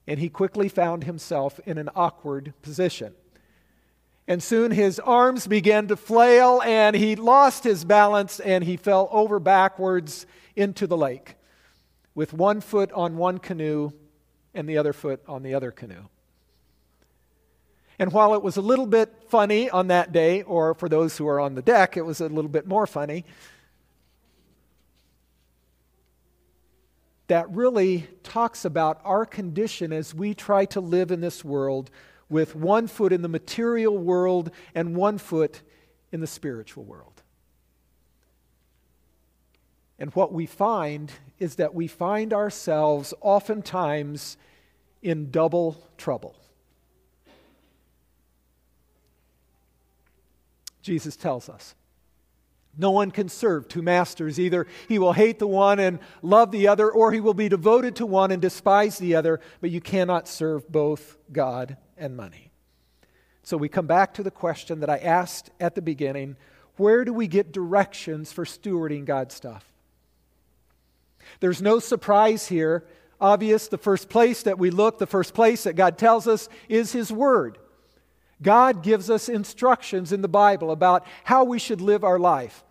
And 0.07 0.19
he 0.19 0.29
quickly 0.29 0.69
found 0.69 1.03
himself 1.03 1.59
in 1.65 1.77
an 1.77 1.89
awkward 1.93 2.53
position. 2.61 3.13
And 4.29 4.43
soon 4.43 4.69
his 4.69 4.99
arms 4.99 5.47
began 5.47 5.87
to 5.87 5.95
flail, 5.95 6.61
and 6.63 6.95
he 6.95 7.15
lost 7.15 7.63
his 7.63 7.83
balance 7.83 8.39
and 8.39 8.63
he 8.63 8.77
fell 8.77 9.09
over 9.11 9.39
backwards 9.39 10.27
into 10.55 10.85
the 10.85 10.95
lake 10.95 11.35
with 12.13 12.31
one 12.31 12.61
foot 12.61 12.91
on 12.91 13.17
one 13.17 13.39
canoe 13.39 13.89
and 14.53 14.69
the 14.69 14.77
other 14.77 14.93
foot 14.93 15.23
on 15.27 15.41
the 15.41 15.55
other 15.55 15.71
canoe. 15.71 16.05
And 17.97 18.13
while 18.13 18.35
it 18.35 18.43
was 18.43 18.55
a 18.55 18.61
little 18.61 18.85
bit 18.85 19.11
funny 19.29 19.67
on 19.67 19.87
that 19.87 20.11
day, 20.11 20.43
or 20.43 20.75
for 20.75 20.87
those 20.87 21.17
who 21.17 21.27
are 21.27 21.39
on 21.39 21.55
the 21.55 21.63
deck, 21.63 21.97
it 21.97 22.03
was 22.05 22.21
a 22.21 22.27
little 22.27 22.51
bit 22.51 22.67
more 22.67 22.85
funny, 22.85 23.25
that 27.27 27.49
really 27.49 28.07
talks 28.21 28.63
about 28.63 29.01
our 29.03 29.25
condition 29.25 29.91
as 29.91 30.13
we 30.13 30.35
try 30.35 30.65
to 30.65 30.81
live 30.81 31.09
in 31.09 31.19
this 31.19 31.43
world 31.43 31.89
with 32.29 32.55
one 32.55 32.87
foot 32.87 33.11
in 33.11 33.21
the 33.21 33.27
material 33.27 33.97
world 33.97 34.51
and 34.75 34.95
one 34.95 35.17
foot 35.17 35.61
in 36.11 36.21
the 36.21 36.27
spiritual 36.27 36.83
world. 36.83 37.23
And 39.97 40.13
what 40.15 40.31
we 40.31 40.45
find 40.45 41.11
is 41.39 41.55
that 41.55 41.75
we 41.75 41.87
find 41.87 42.33
ourselves 42.33 43.13
oftentimes 43.19 44.37
in 45.01 45.31
double 45.31 45.77
trouble. 45.97 46.35
Jesus 50.81 51.15
tells 51.15 51.49
us. 51.49 51.75
No 52.79 52.91
one 52.91 53.11
can 53.11 53.27
serve 53.27 53.67
two 53.67 53.81
masters. 53.81 54.39
Either 54.39 54.65
he 54.87 54.99
will 54.99 55.11
hate 55.11 55.37
the 55.37 55.47
one 55.47 55.79
and 55.79 55.99
love 56.21 56.51
the 56.51 56.69
other, 56.69 56.89
or 56.89 57.11
he 57.11 57.19
will 57.19 57.33
be 57.33 57.49
devoted 57.49 57.97
to 57.97 58.05
one 58.05 58.31
and 58.31 58.41
despise 58.41 58.97
the 58.97 59.15
other, 59.15 59.41
but 59.59 59.69
you 59.69 59.81
cannot 59.81 60.29
serve 60.29 60.71
both 60.71 61.17
God 61.29 61.75
and 61.97 62.15
money. 62.15 62.51
So 63.43 63.57
we 63.57 63.67
come 63.67 63.85
back 63.85 64.13
to 64.13 64.23
the 64.23 64.31
question 64.31 64.79
that 64.79 64.89
I 64.89 64.97
asked 64.97 65.49
at 65.59 65.75
the 65.75 65.81
beginning 65.81 66.37
where 66.77 67.03
do 67.03 67.11
we 67.11 67.27
get 67.27 67.51
directions 67.51 68.31
for 68.31 68.45
stewarding 68.45 69.03
God's 69.03 69.35
stuff? 69.35 69.65
There's 71.41 71.61
no 71.61 71.79
surprise 71.79 72.47
here. 72.47 72.85
Obvious, 73.19 73.67
the 73.67 73.77
first 73.77 74.07
place 74.07 74.43
that 74.43 74.57
we 74.57 74.69
look, 74.69 74.99
the 74.99 75.05
first 75.05 75.33
place 75.33 75.63
that 75.63 75.73
God 75.73 75.97
tells 75.97 76.25
us 76.29 76.47
is 76.69 76.93
His 76.93 77.11
Word. 77.11 77.57
God 78.41 78.83
gives 78.83 79.09
us 79.09 79.27
instructions 79.27 80.13
in 80.13 80.21
the 80.21 80.29
Bible 80.29 80.71
about 80.71 81.05
how 81.25 81.43
we 81.43 81.59
should 81.59 81.81
live 81.81 82.05
our 82.05 82.17
life 82.17 82.63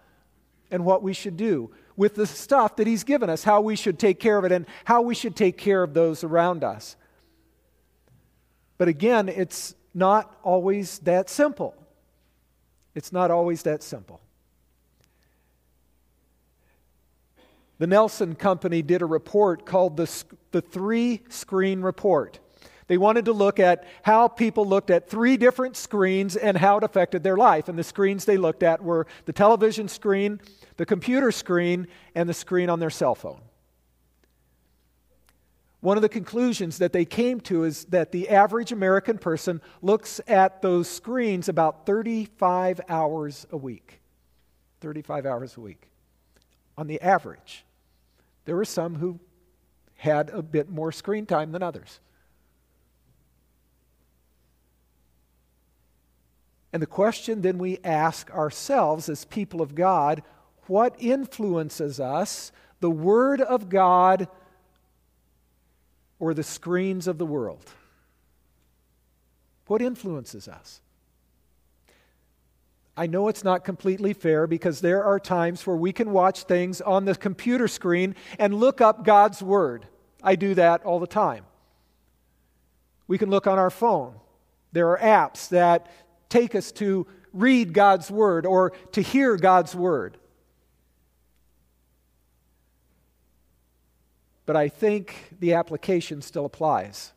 and 0.70 0.84
what 0.84 1.02
we 1.02 1.12
should 1.12 1.36
do 1.36 1.70
with 1.96 2.14
the 2.14 2.26
stuff 2.26 2.76
that 2.76 2.86
He's 2.86 3.04
given 3.04 3.28
us, 3.28 3.44
how 3.44 3.60
we 3.60 3.76
should 3.76 3.98
take 3.98 4.20
care 4.20 4.38
of 4.38 4.44
it, 4.44 4.52
and 4.52 4.66
how 4.84 5.02
we 5.02 5.14
should 5.14 5.34
take 5.34 5.56
care 5.56 5.82
of 5.82 5.94
those 5.94 6.22
around 6.22 6.64
us. 6.64 6.96
But 8.78 8.88
again, 8.88 9.28
it's 9.28 9.74
not 9.94 10.36
always 10.42 11.00
that 11.00 11.28
simple. 11.28 11.74
It's 12.94 13.12
not 13.12 13.30
always 13.30 13.62
that 13.62 13.82
simple. 13.82 14.20
The 17.78 17.86
Nielsen 17.86 18.34
Company 18.34 18.82
did 18.82 19.02
a 19.02 19.06
report 19.06 19.64
called 19.64 19.96
the, 19.96 20.24
the 20.50 20.60
Three 20.60 21.22
Screen 21.28 21.80
Report. 21.80 22.40
They 22.88 22.98
wanted 22.98 23.26
to 23.26 23.32
look 23.32 23.60
at 23.60 23.84
how 24.02 24.28
people 24.28 24.66
looked 24.66 24.90
at 24.90 25.08
three 25.08 25.36
different 25.36 25.76
screens 25.76 26.36
and 26.36 26.56
how 26.56 26.78
it 26.78 26.84
affected 26.84 27.22
their 27.22 27.36
life. 27.36 27.68
And 27.68 27.78
the 27.78 27.84
screens 27.84 28.24
they 28.24 28.38
looked 28.38 28.62
at 28.62 28.82
were 28.82 29.06
the 29.26 29.32
television 29.32 29.88
screen, 29.88 30.40
the 30.78 30.86
computer 30.86 31.30
screen, 31.30 31.86
and 32.14 32.28
the 32.28 32.34
screen 32.34 32.70
on 32.70 32.80
their 32.80 32.90
cell 32.90 33.14
phone. 33.14 33.40
One 35.80 35.96
of 35.96 36.02
the 36.02 36.08
conclusions 36.08 36.78
that 36.78 36.92
they 36.92 37.04
came 37.04 37.40
to 37.42 37.64
is 37.64 37.84
that 37.86 38.10
the 38.10 38.30
average 38.30 38.72
American 38.72 39.18
person 39.18 39.60
looks 39.80 40.20
at 40.26 40.60
those 40.60 40.88
screens 40.88 41.48
about 41.48 41.86
35 41.86 42.80
hours 42.88 43.46
a 43.52 43.56
week. 43.56 44.00
35 44.80 45.26
hours 45.26 45.56
a 45.56 45.60
week 45.60 45.88
on 46.76 46.86
the 46.86 47.00
average. 47.00 47.64
There 48.44 48.56
were 48.56 48.64
some 48.64 48.96
who 48.96 49.20
had 49.96 50.30
a 50.30 50.42
bit 50.42 50.70
more 50.70 50.90
screen 50.90 51.26
time 51.26 51.52
than 51.52 51.62
others. 51.62 52.00
And 56.72 56.82
the 56.82 56.86
question 56.86 57.40
then 57.40 57.58
we 57.58 57.78
ask 57.82 58.30
ourselves 58.30 59.08
as 59.08 59.24
people 59.24 59.62
of 59.62 59.74
God 59.74 60.22
what 60.66 60.94
influences 60.98 61.98
us, 61.98 62.52
the 62.80 62.90
Word 62.90 63.40
of 63.40 63.68
God 63.68 64.28
or 66.18 66.34
the 66.34 66.42
screens 66.42 67.06
of 67.06 67.18
the 67.18 67.26
world? 67.26 67.64
What 69.66 69.82
influences 69.82 70.48
us? 70.48 70.80
I 72.96 73.06
know 73.06 73.28
it's 73.28 73.44
not 73.44 73.64
completely 73.64 74.12
fair 74.12 74.46
because 74.46 74.80
there 74.80 75.04
are 75.04 75.20
times 75.20 75.64
where 75.66 75.76
we 75.76 75.92
can 75.92 76.10
watch 76.10 76.42
things 76.44 76.80
on 76.80 77.04
the 77.04 77.14
computer 77.14 77.68
screen 77.68 78.16
and 78.38 78.52
look 78.52 78.80
up 78.80 79.04
God's 79.04 79.40
Word. 79.40 79.86
I 80.22 80.34
do 80.34 80.54
that 80.54 80.84
all 80.84 80.98
the 80.98 81.06
time. 81.06 81.44
We 83.06 83.16
can 83.16 83.30
look 83.30 83.46
on 83.46 83.58
our 83.58 83.70
phone. 83.70 84.14
There 84.72 84.90
are 84.90 84.98
apps 84.98 85.48
that 85.50 85.90
take 86.28 86.54
us 86.54 86.72
to 86.72 87.06
read 87.32 87.72
God's 87.72 88.10
Word 88.10 88.46
or 88.46 88.70
to 88.92 89.00
hear 89.00 89.36
God's 89.36 89.74
Word. 89.74 90.16
But 94.46 94.56
I 94.56 94.68
think 94.68 95.34
the 95.40 95.54
application 95.54 96.22
still 96.22 96.46
applies. 96.46 97.12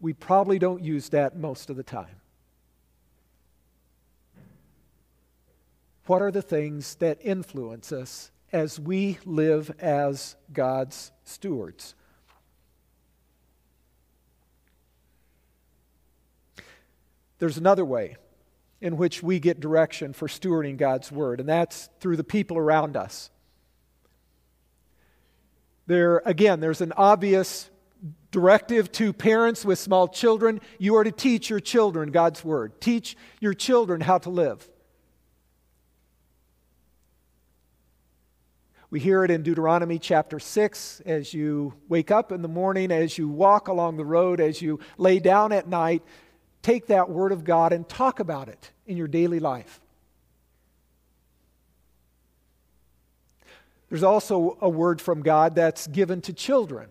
We 0.00 0.12
probably 0.12 0.58
don't 0.58 0.82
use 0.82 1.08
that 1.10 1.36
most 1.36 1.70
of 1.70 1.76
the 1.76 1.82
time. 1.82 2.16
What 6.06 6.22
are 6.22 6.30
the 6.30 6.42
things 6.42 6.94
that 6.96 7.18
influence 7.22 7.92
us 7.92 8.30
as 8.52 8.78
we 8.78 9.18
live 9.24 9.70
as 9.78 10.36
God's 10.52 11.10
stewards? 11.24 11.94
There's 17.38 17.58
another 17.58 17.84
way 17.84 18.16
in 18.80 18.96
which 18.96 19.22
we 19.22 19.40
get 19.40 19.60
direction 19.60 20.12
for 20.12 20.28
stewarding 20.28 20.76
God's 20.76 21.10
word, 21.10 21.40
and 21.40 21.48
that's 21.48 21.88
through 22.00 22.16
the 22.16 22.24
people 22.24 22.56
around 22.56 22.96
us. 22.96 23.30
There, 25.86 26.22
again, 26.24 26.60
there's 26.60 26.80
an 26.80 26.92
obvious 26.96 27.70
directive 28.30 28.92
to 28.92 29.12
parents 29.12 29.64
with 29.64 29.78
small 29.78 30.06
children. 30.06 30.60
You 30.78 30.96
are 30.96 31.04
to 31.04 31.10
teach 31.10 31.48
your 31.50 31.60
children 31.60 32.10
God's 32.10 32.44
word, 32.44 32.80
teach 32.80 33.16
your 33.40 33.54
children 33.54 34.00
how 34.00 34.18
to 34.18 34.30
live. 34.30 34.68
We 38.90 39.00
hear 39.00 39.22
it 39.22 39.30
in 39.30 39.42
Deuteronomy 39.42 39.98
chapter 39.98 40.38
6 40.38 41.02
as 41.04 41.34
you 41.34 41.74
wake 41.90 42.10
up 42.10 42.32
in 42.32 42.40
the 42.40 42.48
morning, 42.48 42.90
as 42.90 43.18
you 43.18 43.28
walk 43.28 43.68
along 43.68 43.98
the 43.98 44.04
road, 44.04 44.40
as 44.40 44.62
you 44.62 44.80
lay 44.96 45.18
down 45.18 45.52
at 45.52 45.68
night. 45.68 46.02
Take 46.68 46.88
that 46.88 47.08
word 47.08 47.32
of 47.32 47.44
God 47.44 47.72
and 47.72 47.88
talk 47.88 48.20
about 48.20 48.50
it 48.50 48.72
in 48.86 48.98
your 48.98 49.08
daily 49.08 49.40
life. 49.40 49.80
There's 53.88 54.02
also 54.02 54.58
a 54.60 54.68
word 54.68 55.00
from 55.00 55.22
God 55.22 55.54
that's 55.54 55.86
given 55.86 56.20
to 56.20 56.34
children. 56.34 56.90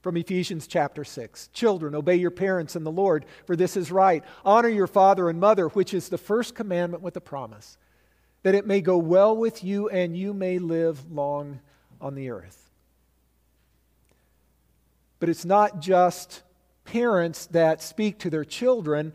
From 0.00 0.16
Ephesians 0.16 0.68
chapter 0.68 1.02
6. 1.02 1.48
Children, 1.48 1.96
obey 1.96 2.14
your 2.14 2.30
parents 2.30 2.76
in 2.76 2.84
the 2.84 2.92
Lord, 2.92 3.26
for 3.46 3.56
this 3.56 3.76
is 3.76 3.90
right. 3.90 4.22
Honor 4.44 4.68
your 4.68 4.86
father 4.86 5.28
and 5.28 5.40
mother, 5.40 5.66
which 5.70 5.92
is 5.92 6.08
the 6.08 6.18
first 6.18 6.54
commandment 6.54 7.02
with 7.02 7.16
a 7.16 7.20
promise 7.20 7.78
that 8.44 8.54
it 8.54 8.64
may 8.64 8.80
go 8.80 8.96
well 8.96 9.36
with 9.36 9.64
you 9.64 9.88
and 9.88 10.16
you 10.16 10.32
may 10.32 10.60
live 10.60 11.10
long 11.10 11.58
on 12.00 12.14
the 12.14 12.30
earth. 12.30 12.70
But 15.18 15.28
it's 15.28 15.44
not 15.44 15.80
just 15.80 16.42
parents 16.90 17.46
that 17.46 17.80
speak 17.80 18.18
to 18.18 18.30
their 18.30 18.44
children. 18.44 19.12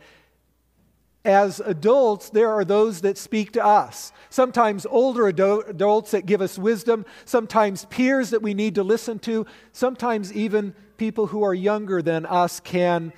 As 1.26 1.60
adults, 1.60 2.30
there 2.30 2.52
are 2.52 2.64
those 2.64 3.02
that 3.02 3.18
speak 3.18 3.52
to 3.54 3.66
us. 3.66 4.14
Sometimes 4.30 4.86
older 4.86 5.28
adults 5.28 6.12
that 6.12 6.26
give 6.26 6.42
us 6.42 6.58
wisdom, 6.58 7.06
sometimes 7.26 7.86
peers 7.86 8.30
that 8.30 8.42
we 8.42 8.54
need 8.54 8.76
to 8.76 8.84
listen 8.84 9.20
to, 9.20 9.46
sometimes 9.74 10.32
even 10.32 10.74
people 10.98 11.28
who 11.28 11.44
are 11.44 11.54
younger 11.54 12.02
than 12.02 12.26
us 12.26 12.60
can 12.60 13.12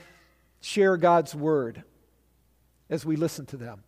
share 0.62 0.98
God's 0.98 1.36
word 1.36 1.84
as 2.90 3.06
we 3.06 3.16
listen 3.16 3.46
to 3.48 3.58
them. 3.58 3.84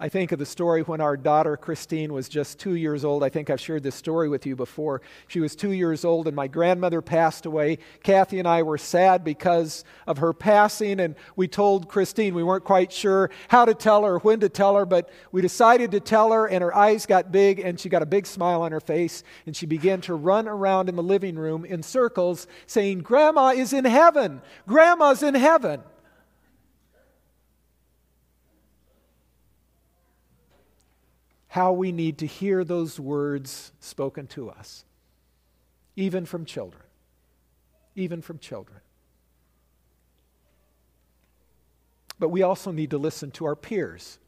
I 0.00 0.08
think 0.08 0.30
of 0.30 0.38
the 0.38 0.46
story 0.46 0.82
when 0.82 1.00
our 1.00 1.16
daughter 1.16 1.56
Christine 1.56 2.12
was 2.12 2.28
just 2.28 2.60
two 2.60 2.76
years 2.76 3.04
old. 3.04 3.24
I 3.24 3.30
think 3.30 3.50
I've 3.50 3.60
shared 3.60 3.82
this 3.82 3.96
story 3.96 4.28
with 4.28 4.46
you 4.46 4.54
before. 4.54 5.02
She 5.26 5.40
was 5.40 5.56
two 5.56 5.72
years 5.72 6.04
old, 6.04 6.28
and 6.28 6.36
my 6.36 6.46
grandmother 6.46 7.02
passed 7.02 7.46
away. 7.46 7.78
Kathy 8.04 8.38
and 8.38 8.46
I 8.46 8.62
were 8.62 8.78
sad 8.78 9.24
because 9.24 9.84
of 10.06 10.18
her 10.18 10.32
passing, 10.32 11.00
and 11.00 11.16
we 11.34 11.48
told 11.48 11.88
Christine 11.88 12.36
we 12.36 12.44
weren't 12.44 12.62
quite 12.62 12.92
sure 12.92 13.30
how 13.48 13.64
to 13.64 13.74
tell 13.74 14.04
her, 14.04 14.18
when 14.18 14.38
to 14.38 14.48
tell 14.48 14.76
her, 14.76 14.86
but 14.86 15.10
we 15.32 15.42
decided 15.42 15.90
to 15.90 16.00
tell 16.00 16.30
her, 16.30 16.46
and 16.46 16.62
her 16.62 16.74
eyes 16.76 17.04
got 17.04 17.32
big, 17.32 17.58
and 17.58 17.80
she 17.80 17.88
got 17.88 18.02
a 18.02 18.06
big 18.06 18.24
smile 18.24 18.62
on 18.62 18.70
her 18.70 18.80
face, 18.80 19.24
and 19.46 19.56
she 19.56 19.66
began 19.66 20.00
to 20.02 20.14
run 20.14 20.46
around 20.46 20.88
in 20.88 20.94
the 20.94 21.02
living 21.02 21.34
room 21.34 21.64
in 21.64 21.82
circles, 21.82 22.46
saying, 22.68 23.00
Grandma 23.00 23.48
is 23.48 23.72
in 23.72 23.84
heaven! 23.84 24.42
Grandma's 24.68 25.24
in 25.24 25.34
heaven! 25.34 25.80
How 31.58 31.72
we 31.72 31.90
need 31.90 32.18
to 32.18 32.26
hear 32.26 32.62
those 32.62 33.00
words 33.00 33.72
spoken 33.80 34.28
to 34.28 34.48
us, 34.48 34.84
even 35.96 36.24
from 36.24 36.44
children. 36.44 36.84
Even 37.96 38.22
from 38.22 38.38
children. 38.38 38.78
But 42.16 42.28
we 42.28 42.42
also 42.42 42.70
need 42.70 42.90
to 42.90 42.98
listen 42.98 43.32
to 43.32 43.44
our 43.44 43.56
peers. 43.56 44.20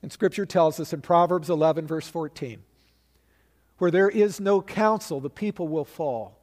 And 0.00 0.10
Scripture 0.10 0.46
tells 0.46 0.80
us 0.80 0.94
in 0.94 1.02
Proverbs 1.02 1.50
11, 1.50 1.86
verse 1.86 2.08
14, 2.08 2.62
where 3.76 3.90
there 3.90 4.08
is 4.08 4.40
no 4.40 4.62
counsel, 4.62 5.20
the 5.20 5.28
people 5.28 5.68
will 5.68 5.84
fall. 5.84 6.40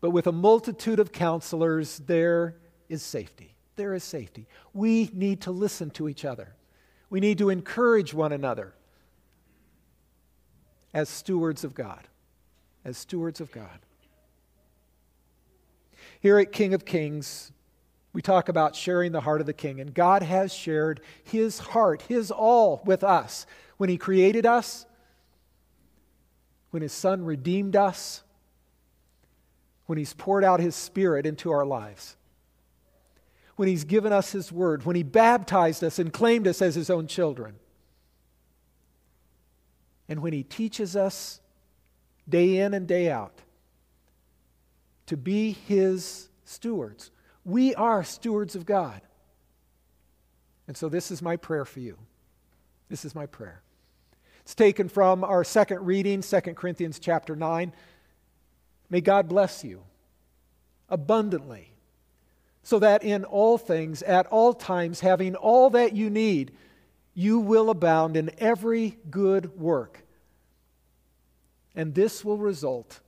But 0.00 0.10
with 0.10 0.26
a 0.26 0.32
multitude 0.32 0.98
of 0.98 1.12
counselors, 1.12 1.98
there 1.98 2.56
is 2.88 3.00
safety. 3.04 3.54
There 3.76 3.94
is 3.94 4.02
safety. 4.02 4.48
We 4.74 5.08
need 5.12 5.42
to 5.42 5.52
listen 5.52 5.90
to 5.90 6.08
each 6.08 6.24
other. 6.24 6.56
We 7.12 7.20
need 7.20 7.36
to 7.38 7.50
encourage 7.50 8.14
one 8.14 8.32
another 8.32 8.72
as 10.94 11.10
stewards 11.10 11.62
of 11.62 11.74
God. 11.74 12.08
As 12.86 12.96
stewards 12.96 13.38
of 13.38 13.52
God. 13.52 13.80
Here 16.20 16.38
at 16.38 16.52
King 16.52 16.72
of 16.72 16.86
Kings, 16.86 17.52
we 18.14 18.22
talk 18.22 18.48
about 18.48 18.74
sharing 18.74 19.12
the 19.12 19.20
heart 19.20 19.42
of 19.42 19.46
the 19.46 19.52
King, 19.52 19.78
and 19.78 19.92
God 19.92 20.22
has 20.22 20.54
shared 20.54 21.02
His 21.22 21.58
heart, 21.58 22.00
His 22.00 22.30
all 22.30 22.80
with 22.86 23.04
us 23.04 23.44
when 23.76 23.90
He 23.90 23.98
created 23.98 24.46
us, 24.46 24.86
when 26.70 26.80
His 26.80 26.94
Son 26.94 27.26
redeemed 27.26 27.76
us, 27.76 28.22
when 29.84 29.98
He's 29.98 30.14
poured 30.14 30.44
out 30.44 30.60
His 30.60 30.74
Spirit 30.74 31.26
into 31.26 31.50
our 31.50 31.66
lives. 31.66 32.16
When 33.56 33.68
He's 33.68 33.84
given 33.84 34.12
us 34.12 34.32
His 34.32 34.50
word, 34.50 34.84
when 34.84 34.96
He 34.96 35.02
baptized 35.02 35.82
us 35.84 35.98
and 35.98 36.12
claimed 36.12 36.46
us 36.46 36.62
as 36.62 36.74
His 36.74 36.90
own 36.90 37.06
children, 37.06 37.54
and 40.08 40.20
when 40.20 40.32
He 40.32 40.42
teaches 40.42 40.96
us 40.96 41.40
day 42.28 42.58
in 42.58 42.74
and 42.74 42.86
day 42.86 43.10
out 43.10 43.38
to 45.06 45.16
be 45.16 45.52
His 45.52 46.28
stewards. 46.44 47.10
We 47.44 47.74
are 47.74 48.04
stewards 48.04 48.54
of 48.54 48.64
God. 48.64 49.00
And 50.68 50.76
so, 50.76 50.88
this 50.88 51.10
is 51.10 51.20
my 51.20 51.36
prayer 51.36 51.64
for 51.64 51.80
you. 51.80 51.98
This 52.88 53.04
is 53.04 53.14
my 53.14 53.26
prayer. 53.26 53.62
It's 54.42 54.54
taken 54.54 54.88
from 54.88 55.24
our 55.24 55.44
second 55.44 55.84
reading, 55.84 56.20
2 56.20 56.40
Corinthians 56.54 56.98
chapter 56.98 57.36
9. 57.36 57.72
May 58.90 59.00
God 59.00 59.28
bless 59.28 59.64
you 59.64 59.82
abundantly, 60.88 61.71
so 62.62 62.78
that 62.78 63.02
in 63.02 63.24
all 63.24 63.58
things, 63.58 64.02
at 64.02 64.26
all 64.26 64.54
times, 64.54 65.00
having 65.00 65.34
all 65.34 65.70
that 65.70 65.94
you 65.94 66.10
need, 66.10 66.52
you 67.14 67.38
will 67.38 67.70
abound 67.70 68.16
in 68.16 68.30
every 68.38 68.98
good 69.10 69.58
work. 69.58 70.04
And 71.74 71.94
this 71.94 72.24
will 72.24 72.38
result 72.38 73.00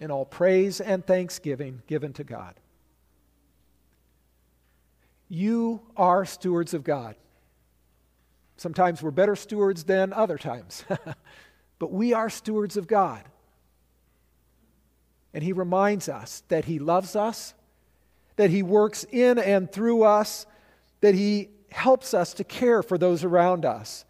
in 0.00 0.10
all 0.10 0.24
praise 0.24 0.80
and 0.80 1.04
thanksgiving 1.04 1.82
given 1.86 2.12
to 2.14 2.24
God. 2.24 2.54
You 5.28 5.82
are 5.96 6.24
stewards 6.24 6.72
of 6.72 6.84
God. 6.84 7.16
Sometimes 8.56 9.02
we're 9.02 9.10
better 9.10 9.36
stewards 9.36 9.84
than 9.84 10.12
other 10.12 10.38
times, 10.38 10.84
but 11.78 11.92
we 11.92 12.12
are 12.12 12.30
stewards 12.30 12.76
of 12.76 12.86
God. 12.86 13.22
And 15.34 15.44
He 15.44 15.52
reminds 15.52 16.08
us 16.08 16.42
that 16.48 16.64
He 16.64 16.78
loves 16.78 17.14
us, 17.14 17.54
that 18.38 18.50
He 18.50 18.62
works 18.62 19.04
in 19.10 19.36
and 19.36 19.70
through 19.70 20.04
us, 20.04 20.46
that 21.00 21.14
He 21.14 21.48
helps 21.70 22.14
us 22.14 22.32
to 22.34 22.44
care 22.44 22.84
for 22.84 22.96
those 22.96 23.24
around 23.24 23.64
us, 23.64 24.04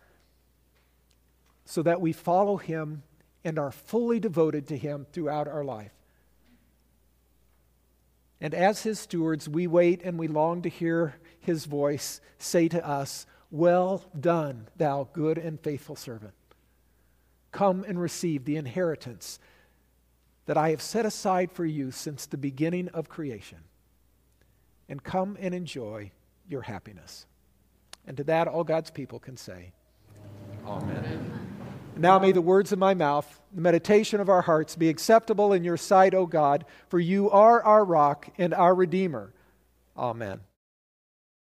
so 1.65 1.83
that 1.83 2.01
we 2.01 2.13
follow 2.13 2.59
Him 2.59 3.03
and 3.43 3.59
are 3.59 3.73
fully 3.73 4.21
devoted 4.21 4.69
to 4.69 4.77
Him 4.77 5.07
throughout 5.13 5.49
our 5.49 5.65
life. 5.65 5.93
And 8.41 8.55
as 8.55 8.83
his 8.83 9.01
stewards, 9.01 9.49
we 9.49 9.67
wait 9.67 10.03
and 10.05 10.19
we 10.19 10.29
long 10.29 10.63
to 10.63 10.69
hear 10.69 11.17
his 11.41 11.65
voice 11.65 12.21
say 12.39 12.69
to 12.69 12.87
us, 12.87 13.27
Well 13.51 14.05
done, 14.19 14.69
thou 14.77 15.09
good 15.13 15.39
and 15.39 15.59
faithful 15.59 15.97
servant. 15.97 16.35
Come 17.51 17.85
and 17.89 18.01
receive 18.01 18.45
the 18.45 18.57
inheritance 18.57 19.41
that 20.47 20.57
I 20.57 20.71
have 20.71 20.83
set 20.83 21.05
aside 21.05 21.51
for 21.51 21.65
you 21.65 21.91
since 21.91 22.27
the 22.27 22.37
beginning 22.37 22.89
of 22.91 23.09
creation. 23.09 23.59
And 24.89 25.03
come 25.03 25.37
and 25.41 25.55
enjoy 25.55 26.13
your 26.49 26.63
happiness. 26.63 27.27
And 28.07 28.17
to 28.17 28.25
that, 28.25 28.49
all 28.49 28.65
God's 28.65 28.91
people 28.91 29.19
can 29.19 29.37
say, 29.37 29.73
Amen. 30.67 30.97
Amen. 30.97 31.49
Now 31.97 32.19
may 32.19 32.33
the 32.33 32.41
words 32.41 32.73
of 32.73 32.79
my 32.79 32.95
mouth, 32.95 33.41
the 33.53 33.61
meditation 33.61 34.21
of 34.21 34.29
our 34.29 34.43
hearts 34.43 34.77
be 34.77 34.89
acceptable 34.89 35.53
in 35.53 35.65
your 35.65 35.77
sight, 35.77 36.15
O 36.15 36.27
God, 36.27 36.65
for 36.89 37.01
you 37.01 37.29
are 37.31 37.63
our 37.63 37.85
rock 37.85 38.29
and 38.39 38.55
our 38.55 38.75
Redeemer. 38.75 39.33
Amen. 39.97 40.41